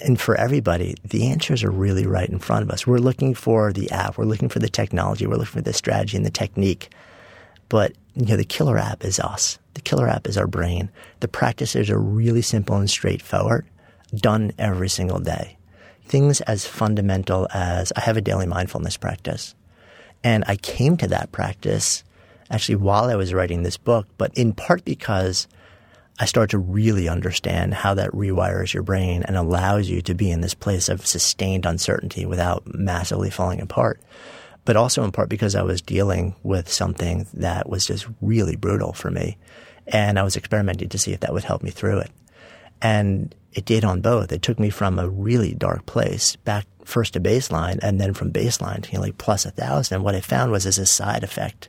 [0.04, 2.86] and for everybody, the answers are really right in front of us.
[2.86, 6.16] We're looking for the app, we're looking for the technology, we're looking for the strategy
[6.16, 6.90] and the technique.
[7.68, 9.58] But you know, the killer app is us.
[9.74, 10.90] The killer app is our brain.
[11.20, 13.66] The practices are really simple and straightforward,
[14.14, 15.56] done every single day
[16.12, 19.54] things as fundamental as I have a daily mindfulness practice.
[20.22, 22.04] And I came to that practice
[22.50, 25.48] actually while I was writing this book, but in part because
[26.20, 30.30] I started to really understand how that rewires your brain and allows you to be
[30.30, 33.98] in this place of sustained uncertainty without massively falling apart.
[34.66, 38.92] But also in part because I was dealing with something that was just really brutal
[38.92, 39.38] for me.
[39.86, 42.10] And I was experimenting to see if that would help me through it.
[42.82, 44.32] And it did on both.
[44.32, 48.32] It took me from a really dark place back first to baseline and then from
[48.32, 49.96] baseline to you know, like plus a thousand.
[49.96, 51.68] And what I found was as a side effect,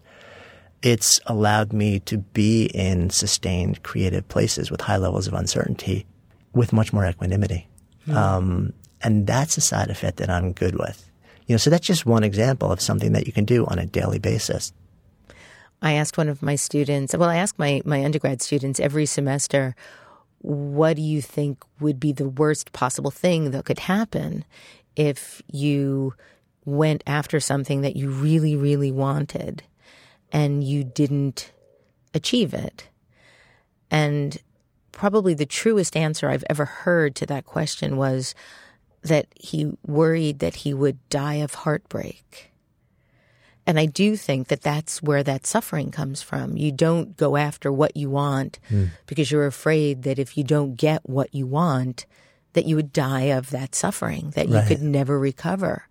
[0.82, 6.06] it's allowed me to be in sustained creative places with high levels of uncertainty
[6.54, 7.67] with much more equanimity.
[8.08, 8.15] Mm.
[8.15, 11.10] Um, and that's a side effect that I'm good with.
[11.47, 13.86] You know, so that's just one example of something that you can do on a
[13.86, 14.73] daily basis.
[15.82, 19.76] I asked one of my students, well, I ask my, my undergrad students every semester,
[20.43, 24.43] what do you think would be the worst possible thing that could happen
[24.95, 26.13] if you
[26.65, 29.63] went after something that you really, really wanted
[30.32, 31.51] and you didn't
[32.13, 32.89] achieve it?
[33.89, 34.38] And
[34.91, 38.36] probably the truest answer I've ever heard to that question was
[39.01, 42.53] that he worried that he would die of heartbreak.
[43.65, 46.58] And I do think that that's where that suffering comes from.
[46.58, 48.89] You don't go after what you want mm.
[49.06, 52.06] because you're afraid that if you don't get what you want,
[52.54, 55.88] that you would die of that suffering, that you could never recover.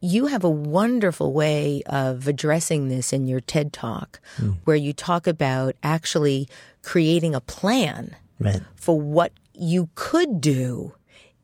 [0.00, 4.56] You have a wonderful way of addressing this in your TED talk, mm.
[4.64, 6.48] where you talk about actually
[6.82, 8.62] creating a plan right.
[8.74, 10.94] for what you could do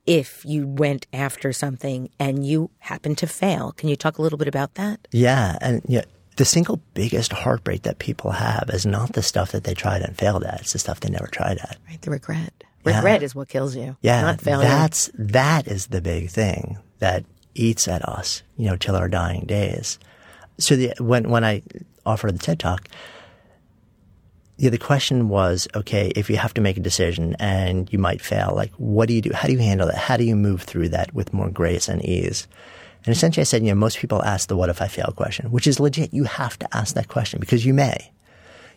[0.06, 3.72] if you went after something and you happened to fail.
[3.72, 5.08] Can you talk a little bit about that?
[5.10, 5.58] Yeah.
[5.60, 6.04] And yeah,
[6.36, 10.16] the single biggest heartbreak that people have is not the stuff that they tried and
[10.16, 10.60] failed at.
[10.60, 11.78] It's the stuff they never tried at.
[11.88, 12.00] Right.
[12.00, 12.52] The regret.
[12.84, 13.24] Regret yeah.
[13.24, 13.96] is what kills you.
[14.00, 14.22] Yeah.
[14.22, 14.68] Not failure.
[14.68, 19.44] That's, that is the big thing that eats at us, you know, till our dying
[19.46, 19.98] days.
[20.58, 21.62] So the, when, when I
[22.04, 22.88] offered the TED talk,
[24.58, 28.22] yeah, the question was, okay, if you have to make a decision and you might
[28.22, 29.32] fail, like, what do you do?
[29.34, 29.96] How do you handle that?
[29.96, 32.48] How do you move through that with more grace and ease?
[33.04, 35.50] And essentially I said, you know, most people ask the what if I fail question,
[35.50, 36.14] which is legit.
[36.14, 38.10] You have to ask that question because you may.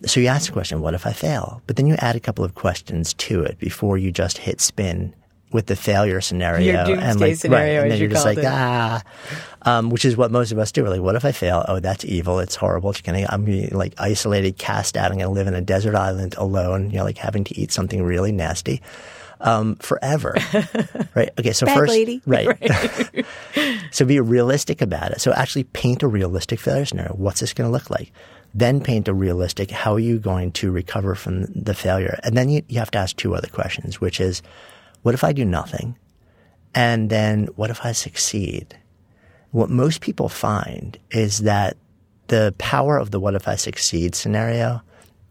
[0.06, 1.62] So you ask the question, what if I fail?
[1.66, 5.14] But then you add a couple of questions to it before you just hit spin
[5.52, 8.46] with the failure scenario and like scenario, right, and then you're just like it.
[8.46, 9.02] ah,
[9.64, 10.84] um, which is what most of us do.
[10.84, 11.66] We're like, what if I fail?
[11.68, 12.40] Oh, that's evil.
[12.40, 12.92] It's horrible.
[12.92, 15.12] It's gonna, I'm gonna be like isolated, cast out.
[15.12, 16.92] I'm gonna live in a desert island alone.
[16.92, 18.82] You know, like having to eat something really nasty.
[19.42, 20.36] Um, forever,
[21.16, 21.30] right?
[21.40, 22.22] Okay, so Bad first, lady.
[22.28, 22.48] right?
[22.48, 23.26] right.
[23.92, 25.22] so be realistic about it.
[25.22, 27.14] So actually paint a realistic failure scenario.
[27.14, 28.12] What's this going to look like?
[28.54, 29.72] Then paint a realistic.
[29.72, 32.20] How are you going to recover from the failure?
[32.24, 34.42] And then you, you have to ask two other questions, which is,
[35.02, 35.98] what if I do nothing?
[36.76, 38.78] And then what if I succeed?
[39.52, 41.78] What most people find is that
[42.28, 44.82] the power of the what if I succeed scenario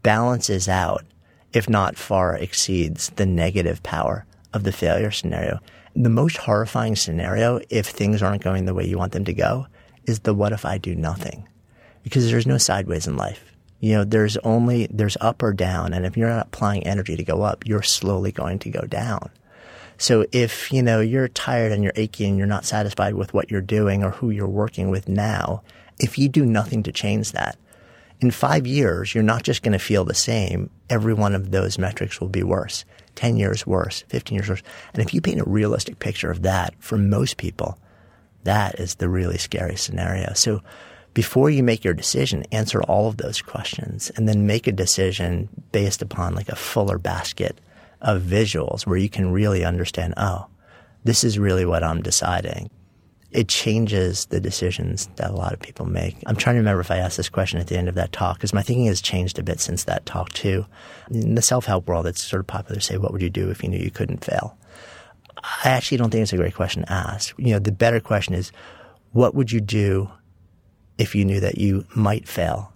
[0.02, 1.04] balances out
[1.52, 5.60] if not far exceeds the negative power of the failure scenario.
[5.94, 9.66] The most horrifying scenario, if things aren't going the way you want them to go,
[10.04, 11.48] is the what if I do nothing?
[12.02, 13.52] Because there's no sideways in life.
[13.80, 15.92] You know, there's only, there's up or down.
[15.92, 19.30] And if you're not applying energy to go up, you're slowly going to go down.
[19.98, 23.50] So if, you know, you're tired and you're achy and you're not satisfied with what
[23.50, 25.62] you're doing or who you're working with now,
[25.98, 27.58] if you do nothing to change that,
[28.20, 30.70] in five years, you're not just going to feel the same.
[30.88, 32.84] Every one of those metrics will be worse.
[33.14, 34.62] 10 years worse, 15 years worse.
[34.94, 37.78] And if you paint a realistic picture of that for most people,
[38.44, 40.32] that is the really scary scenario.
[40.34, 40.62] So
[41.14, 45.48] before you make your decision, answer all of those questions and then make a decision
[45.72, 47.60] based upon like a fuller basket
[48.00, 50.46] of visuals where you can really understand, oh,
[51.04, 52.70] this is really what I'm deciding.
[53.30, 56.16] It changes the decisions that a lot of people make.
[56.26, 58.36] I'm trying to remember if I asked this question at the end of that talk
[58.36, 60.64] because my thinking has changed a bit since that talk too.
[61.10, 63.62] In the self-help world, it's sort of popular to say, what would you do if
[63.62, 64.56] you knew you couldn't fail?
[65.36, 67.34] I actually don't think it's a great question to ask.
[67.38, 68.50] You know, the better question is,
[69.12, 70.10] what would you do
[70.96, 72.72] if you knew that you might fail,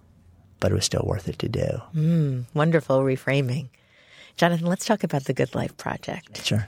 [0.59, 1.81] but it was still worth it to do?
[1.95, 3.69] Mm, wonderful reframing.
[4.37, 6.45] Jonathan, let's talk about the Good Life Project.
[6.45, 6.67] Sure.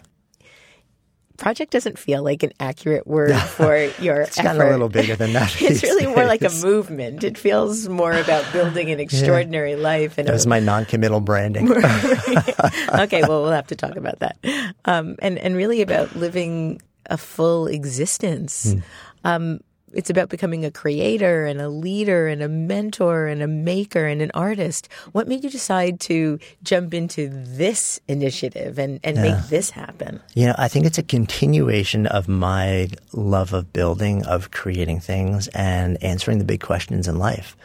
[1.38, 4.58] Project doesn't feel like an accurate word for your it's effort.
[4.58, 5.54] gotten a little bigger than that.
[5.62, 6.16] it's really days.
[6.16, 7.24] more like a movement.
[7.24, 9.78] It feels more about building an extraordinary yeah.
[9.78, 10.18] life.
[10.18, 11.70] And that was my non-committal branding.
[11.72, 14.38] okay, well, we'll have to talk about that.
[14.86, 18.72] Um, and and really about living a full existence.
[18.72, 18.80] Hmm.
[19.26, 19.60] Um,
[19.96, 24.22] it's about becoming a creator and a leader and a mentor and a maker and
[24.22, 24.90] an artist.
[25.14, 29.24] What made you decide to jump into this initiative and, and yeah.
[29.24, 30.20] make this happen?
[30.34, 35.48] You know, I think it's a continuation of my love of building, of creating things
[35.50, 37.56] and answering the big questions in life.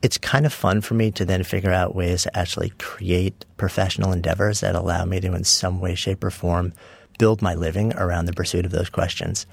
[0.00, 4.12] It's kind of fun for me to then figure out ways to actually create professional
[4.12, 6.72] endeavors that allow me to, in some way, shape, or form,
[7.18, 9.44] build my living around the pursuit of those questions.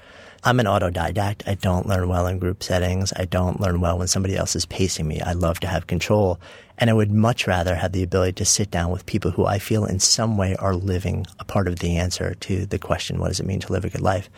[0.46, 1.42] I'm an autodidact.
[1.48, 3.12] I don't learn well in group settings.
[3.16, 5.20] I don't learn well when somebody else is pacing me.
[5.20, 6.38] I love to have control.
[6.78, 9.58] And I would much rather have the ability to sit down with people who I
[9.58, 13.26] feel in some way are living a part of the answer to the question, what
[13.26, 14.30] does it mean to live a good life?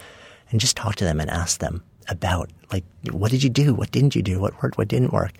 [0.50, 3.74] And just talk to them and ask them about, like, what did you do?
[3.74, 4.40] What didn't you do?
[4.40, 4.78] What worked?
[4.78, 5.32] What didn't work?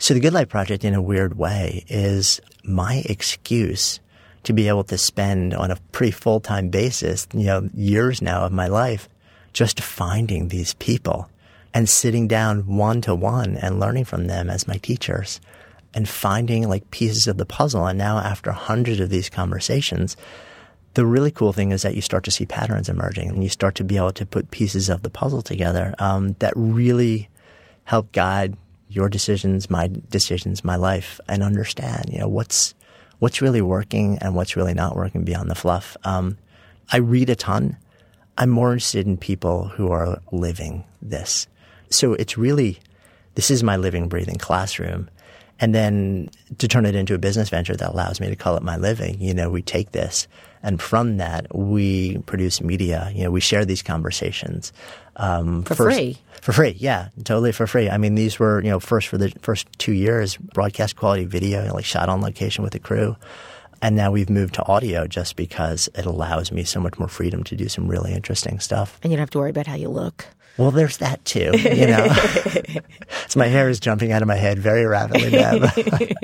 [0.00, 4.00] So the Good Life Project, in a weird way, is my excuse
[4.42, 8.44] to be able to spend on a pretty full time basis, you know, years now
[8.44, 9.08] of my life
[9.54, 11.30] just finding these people
[11.72, 15.40] and sitting down one to one and learning from them as my teachers
[15.94, 17.86] and finding like pieces of the puzzle.
[17.86, 20.16] And now after hundreds of these conversations,
[20.94, 23.74] the really cool thing is that you start to see patterns emerging and you start
[23.76, 27.28] to be able to put pieces of the puzzle together um, that really
[27.84, 28.56] help guide
[28.88, 32.74] your decisions, my decisions, my life, and understand, you know, what's
[33.18, 35.96] what's really working and what's really not working beyond the fluff.
[36.04, 36.36] Um,
[36.92, 37.76] I read a ton.
[38.38, 41.46] I'm more interested in people who are living this.
[41.90, 42.80] So it's really,
[43.34, 45.08] this is my living, breathing classroom.
[45.60, 48.62] And then to turn it into a business venture that allows me to call it
[48.62, 50.26] my living, you know, we take this
[50.64, 53.12] and from that we produce media.
[53.14, 54.72] You know, we share these conversations.
[55.16, 56.18] Um, for first, free.
[56.40, 57.88] For free, yeah, totally for free.
[57.88, 61.60] I mean, these were, you know, first for the first two years, broadcast quality video,
[61.60, 63.14] you know, like shot on location with a crew.
[63.84, 67.44] And now we've moved to audio just because it allows me so much more freedom
[67.44, 68.98] to do some really interesting stuff.
[69.02, 70.24] And you don't have to worry about how you look.
[70.56, 72.08] Well, there's that too, you know.
[73.28, 75.70] so my hair is jumping out of my head very rapidly now.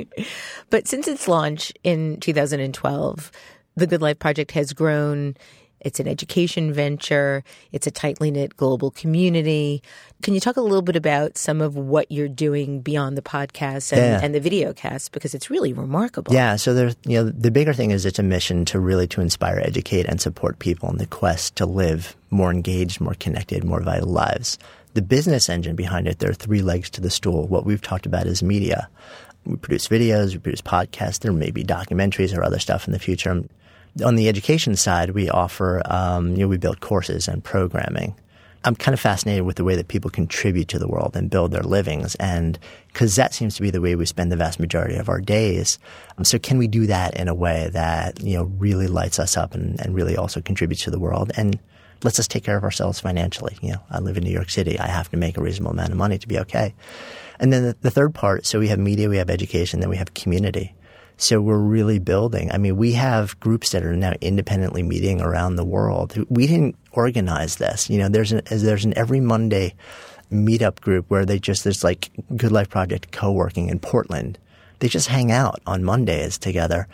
[0.71, 3.31] but since its launch in 2012,
[3.75, 5.35] the Good Life Project has grown
[5.81, 7.43] it's an education venture.
[7.71, 9.81] It's a tightly knit global community.
[10.21, 13.91] Can you talk a little bit about some of what you're doing beyond the podcast
[13.91, 14.19] and, yeah.
[14.21, 16.33] and the video cast because it's really remarkable.
[16.33, 16.55] Yeah.
[16.55, 19.59] So there's you know the bigger thing is it's a mission to really to inspire,
[19.59, 24.09] educate, and support people in the quest to live more engaged, more connected, more vital
[24.09, 24.57] lives.
[24.93, 27.47] The business engine behind it, there are three legs to the stool.
[27.47, 28.89] What we've talked about is media.
[29.45, 31.19] We produce videos, we produce podcasts.
[31.19, 33.43] There may be documentaries or other stuff in the future
[34.03, 38.15] on the education side, we offer, um, you know, we build courses and programming.
[38.63, 41.51] I'm kind of fascinated with the way that people contribute to the world and build
[41.51, 42.59] their livings, and
[42.93, 45.79] because that seems to be the way we spend the vast majority of our days.
[46.17, 49.35] Um, so, can we do that in a way that you know really lights us
[49.35, 51.57] up and, and really also contributes to the world and
[52.03, 53.57] lets us take care of ourselves financially?
[53.63, 55.89] You know, I live in New York City; I have to make a reasonable amount
[55.89, 56.75] of money to be okay.
[57.39, 59.97] And then the, the third part, so we have media, we have education, then we
[59.97, 60.75] have community.
[61.21, 62.51] So we're really building.
[62.51, 66.17] I mean, we have groups that are now independently meeting around the world.
[66.29, 67.91] We didn't organize this.
[67.91, 69.75] You know, there's an, there's an every Monday
[70.31, 74.39] meetup group where they just, there's like Good Life Project co-working in Portland.
[74.79, 76.87] They just hang out on Mondays together.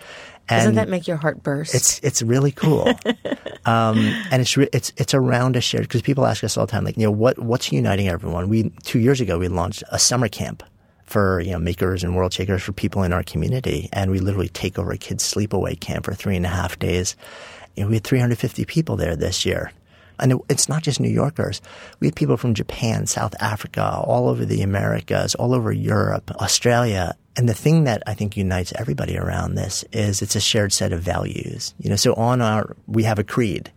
[0.49, 1.73] And Doesn't that make your heart burst?
[1.73, 2.87] It's it's really cool,
[3.65, 3.97] um,
[4.31, 6.85] and it's re- it's it's around a shared because people ask us all the time,
[6.85, 8.47] like you know what what's uniting everyone.
[8.47, 10.63] We two years ago we launched a summer camp
[11.07, 14.49] for you know makers and world shakers for people in our community, and we literally
[14.49, 17.15] take over a kids sleepaway camp for three and a half days.
[17.75, 19.71] You know, we had 350 people there this year.
[20.19, 21.61] And it's not just New Yorkers.
[21.99, 27.15] We had people from Japan, South Africa, all over the Americas, all over Europe, Australia.
[27.35, 30.91] And the thing that I think unites everybody around this is it's a shared set
[30.91, 31.75] of values.
[31.77, 33.71] You know, so on our, we have a creed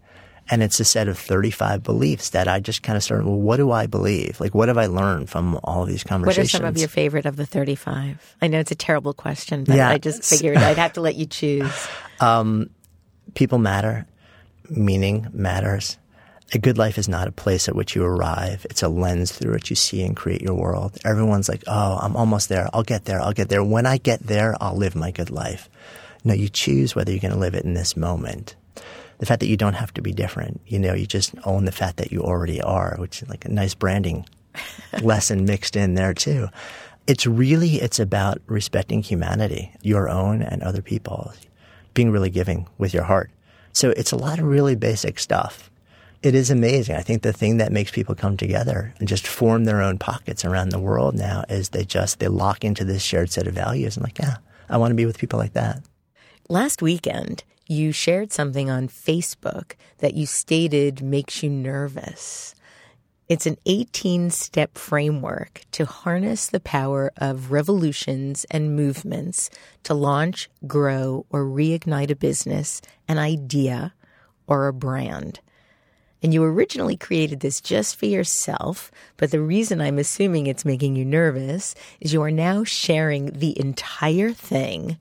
[0.51, 3.59] and it's a set of 35 beliefs that I just kind of started, well, what
[3.59, 4.41] do I believe?
[4.41, 6.53] Like, what have I learned from all of these conversations?
[6.53, 8.37] What are some of your favorite of the 35?
[8.43, 9.89] I know it's a terrible question, but yeah.
[9.89, 11.89] I just figured I'd have to let you choose.
[12.23, 12.69] Um,
[13.33, 14.07] people matter.
[14.69, 15.97] Meaning matters.
[16.53, 18.67] A good life is not a place at which you arrive.
[18.69, 20.99] It's a lens through which you see and create your world.
[21.03, 22.69] Everyone's like, oh, I'm almost there.
[22.75, 23.23] I'll get there.
[23.23, 23.65] I'll get there.
[23.65, 25.71] When I get there, I'll live my good life.
[26.23, 28.55] No, you choose whether you're going to live it in this moment.
[29.21, 31.73] The fact that you don't have to be different, you know, you just own the
[31.73, 34.27] fact that you already are, which is like a nice branding
[35.03, 36.49] lesson mixed in there too.
[37.07, 41.33] It's really, it's about respecting humanity, your own and other people,
[41.95, 43.31] being really giving with your heart.
[43.73, 45.71] So it's a lot of really basic stuff
[46.23, 46.97] it is amazing.
[46.97, 50.45] I think the thing that makes people come together and just form their own pockets
[50.45, 53.97] around the world now is they just they lock into this shared set of values
[53.97, 54.37] and like, yeah,
[54.69, 55.83] I want to be with people like that.
[56.49, 62.55] Last weekend, you shared something on Facebook that you stated makes you nervous.
[63.29, 69.51] It's an 18 step framework to harness the power of revolutions and movements
[69.85, 73.95] to launch, grow, or reignite a business, an idea,
[74.49, 75.39] or a brand.
[76.25, 80.97] And you originally created this just for yourself, but the reason I'm assuming it's making
[80.97, 84.99] you nervous is you are now sharing the entire thing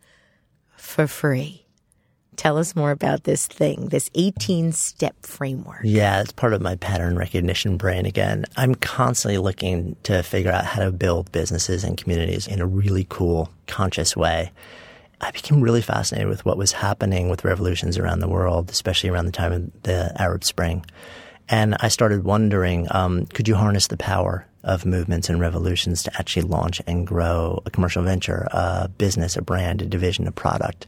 [0.78, 1.66] for free.
[2.40, 5.82] Tell us more about this thing, this 18 step framework.
[5.84, 8.46] Yeah, it's part of my pattern recognition brain again.
[8.56, 13.06] I'm constantly looking to figure out how to build businesses and communities in a really
[13.10, 14.54] cool, conscious way.
[15.20, 19.26] I became really fascinated with what was happening with revolutions around the world, especially around
[19.26, 20.86] the time of the Arab Spring.
[21.50, 26.12] And I started wondering, um, could you harness the power of movements and revolutions to
[26.18, 30.88] actually launch and grow a commercial venture, a business, a brand, a division, a product?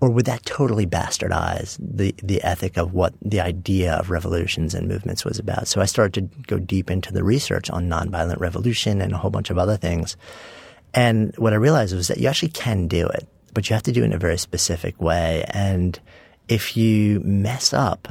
[0.00, 4.88] Or would that totally bastardize the, the ethic of what the idea of revolutions and
[4.88, 5.68] movements was about?
[5.68, 9.30] So I started to go deep into the research on nonviolent revolution and a whole
[9.30, 10.16] bunch of other things.
[10.92, 13.26] And what I realized was that you actually can do it
[13.56, 15.42] but you have to do it in a very specific way.
[15.48, 15.98] And
[16.46, 18.06] if you mess up,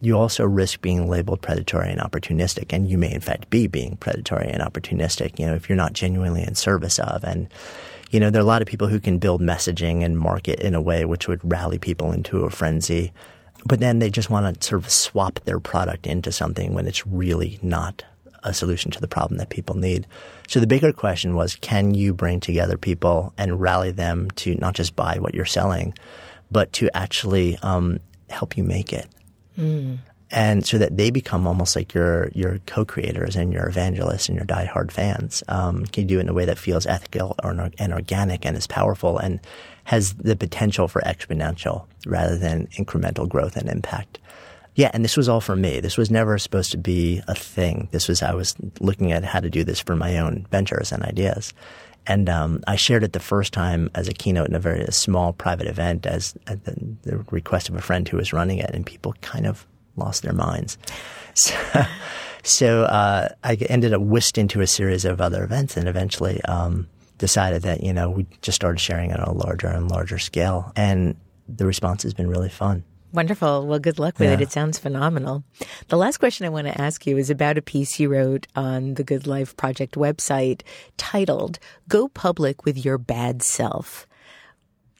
[0.00, 2.72] you also risk being labeled predatory and opportunistic.
[2.72, 5.92] And you may, in fact, be being predatory and opportunistic, you know, if you're not
[5.92, 7.22] genuinely in service of.
[7.22, 7.50] And,
[8.10, 10.74] you know, there are a lot of people who can build messaging and market in
[10.74, 13.12] a way which would rally people into a frenzy.
[13.64, 17.06] But then they just want to sort of swap their product into something when it's
[17.06, 18.04] really not
[18.44, 20.06] a solution to the problem that people need.
[20.46, 24.74] So the bigger question was, can you bring together people and rally them to not
[24.74, 25.92] just buy what you're selling,
[26.50, 27.98] but to actually um,
[28.30, 29.06] help you make it?
[29.58, 29.98] Mm.
[30.30, 34.44] And so that they become almost like your your co-creators and your evangelists and your
[34.44, 35.42] diehard fans.
[35.48, 38.56] Um, can you do it in a way that feels ethical or, and organic and
[38.56, 39.40] is powerful and
[39.84, 44.18] has the potential for exponential rather than incremental growth and impact?
[44.74, 45.80] Yeah, and this was all for me.
[45.80, 47.88] This was never supposed to be a thing.
[47.90, 51.02] This was I was looking at how to do this for my own ventures and
[51.02, 51.52] ideas.
[52.06, 54.92] And um, I shared it the first time as a keynote in a very a
[54.92, 58.70] small private event as at the, the, request of a friend who was running it,
[58.72, 59.66] and people kind of
[59.98, 60.78] lost their minds.
[61.34, 61.54] So,
[62.42, 66.88] so uh, I ended up whisked into a series of other events, and eventually um,
[67.18, 70.72] decided that you know we just started sharing it on a larger and larger scale,
[70.74, 71.14] and
[71.48, 72.82] the response has been really fun.
[73.12, 73.66] Wonderful.
[73.66, 74.34] Well, good luck with yeah.
[74.34, 74.40] it.
[74.42, 75.42] It sounds phenomenal.
[75.88, 78.94] The last question I want to ask you is about a piece you wrote on
[78.94, 80.60] the Good Life Project website
[80.98, 84.06] titled Go Public with Your Bad Self.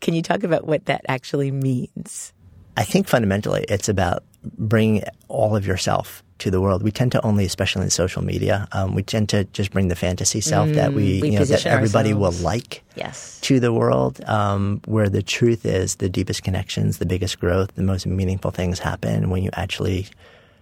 [0.00, 2.32] Can you talk about what that actually means?
[2.78, 6.82] I think fundamentally it's about bringing all of yourself to the world.
[6.82, 9.96] We tend to only, especially in social media, um, we tend to just bring the
[9.96, 12.38] fantasy self mm, that we, we you know, that everybody ourselves.
[12.38, 13.40] will like yes.
[13.42, 14.22] to the world.
[14.24, 18.78] Um, where the truth is, the deepest connections, the biggest growth, the most meaningful things
[18.78, 20.06] happen when you actually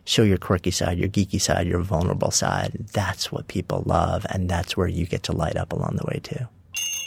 [0.04, 2.86] show your quirky side, your geeky side, your vulnerable side.
[2.92, 6.20] That's what people love, and that's where you get to light up along the way
[6.22, 6.46] too.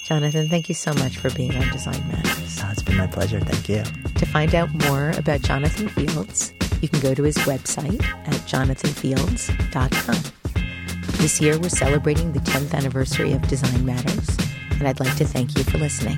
[0.10, 2.60] Jonathan, thank you so much for being on Design Matters.
[2.64, 3.40] Oh, it's been my pleasure.
[3.42, 3.84] Thank you.
[4.16, 6.52] To find out more about Jonathan Fields,
[6.82, 11.14] you can go to his website at jonathanfields.com.
[11.20, 14.36] This year, we're celebrating the 10th anniversary of Design Matters,
[14.72, 16.18] and I'd like to thank you for listening.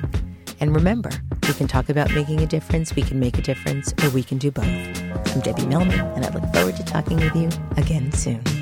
[0.58, 1.10] And remember,
[1.46, 4.38] We can talk about making a difference, we can make a difference, or we can
[4.38, 4.64] do both.
[4.64, 8.61] I'm Debbie Millman, and I look forward to talking with you again soon.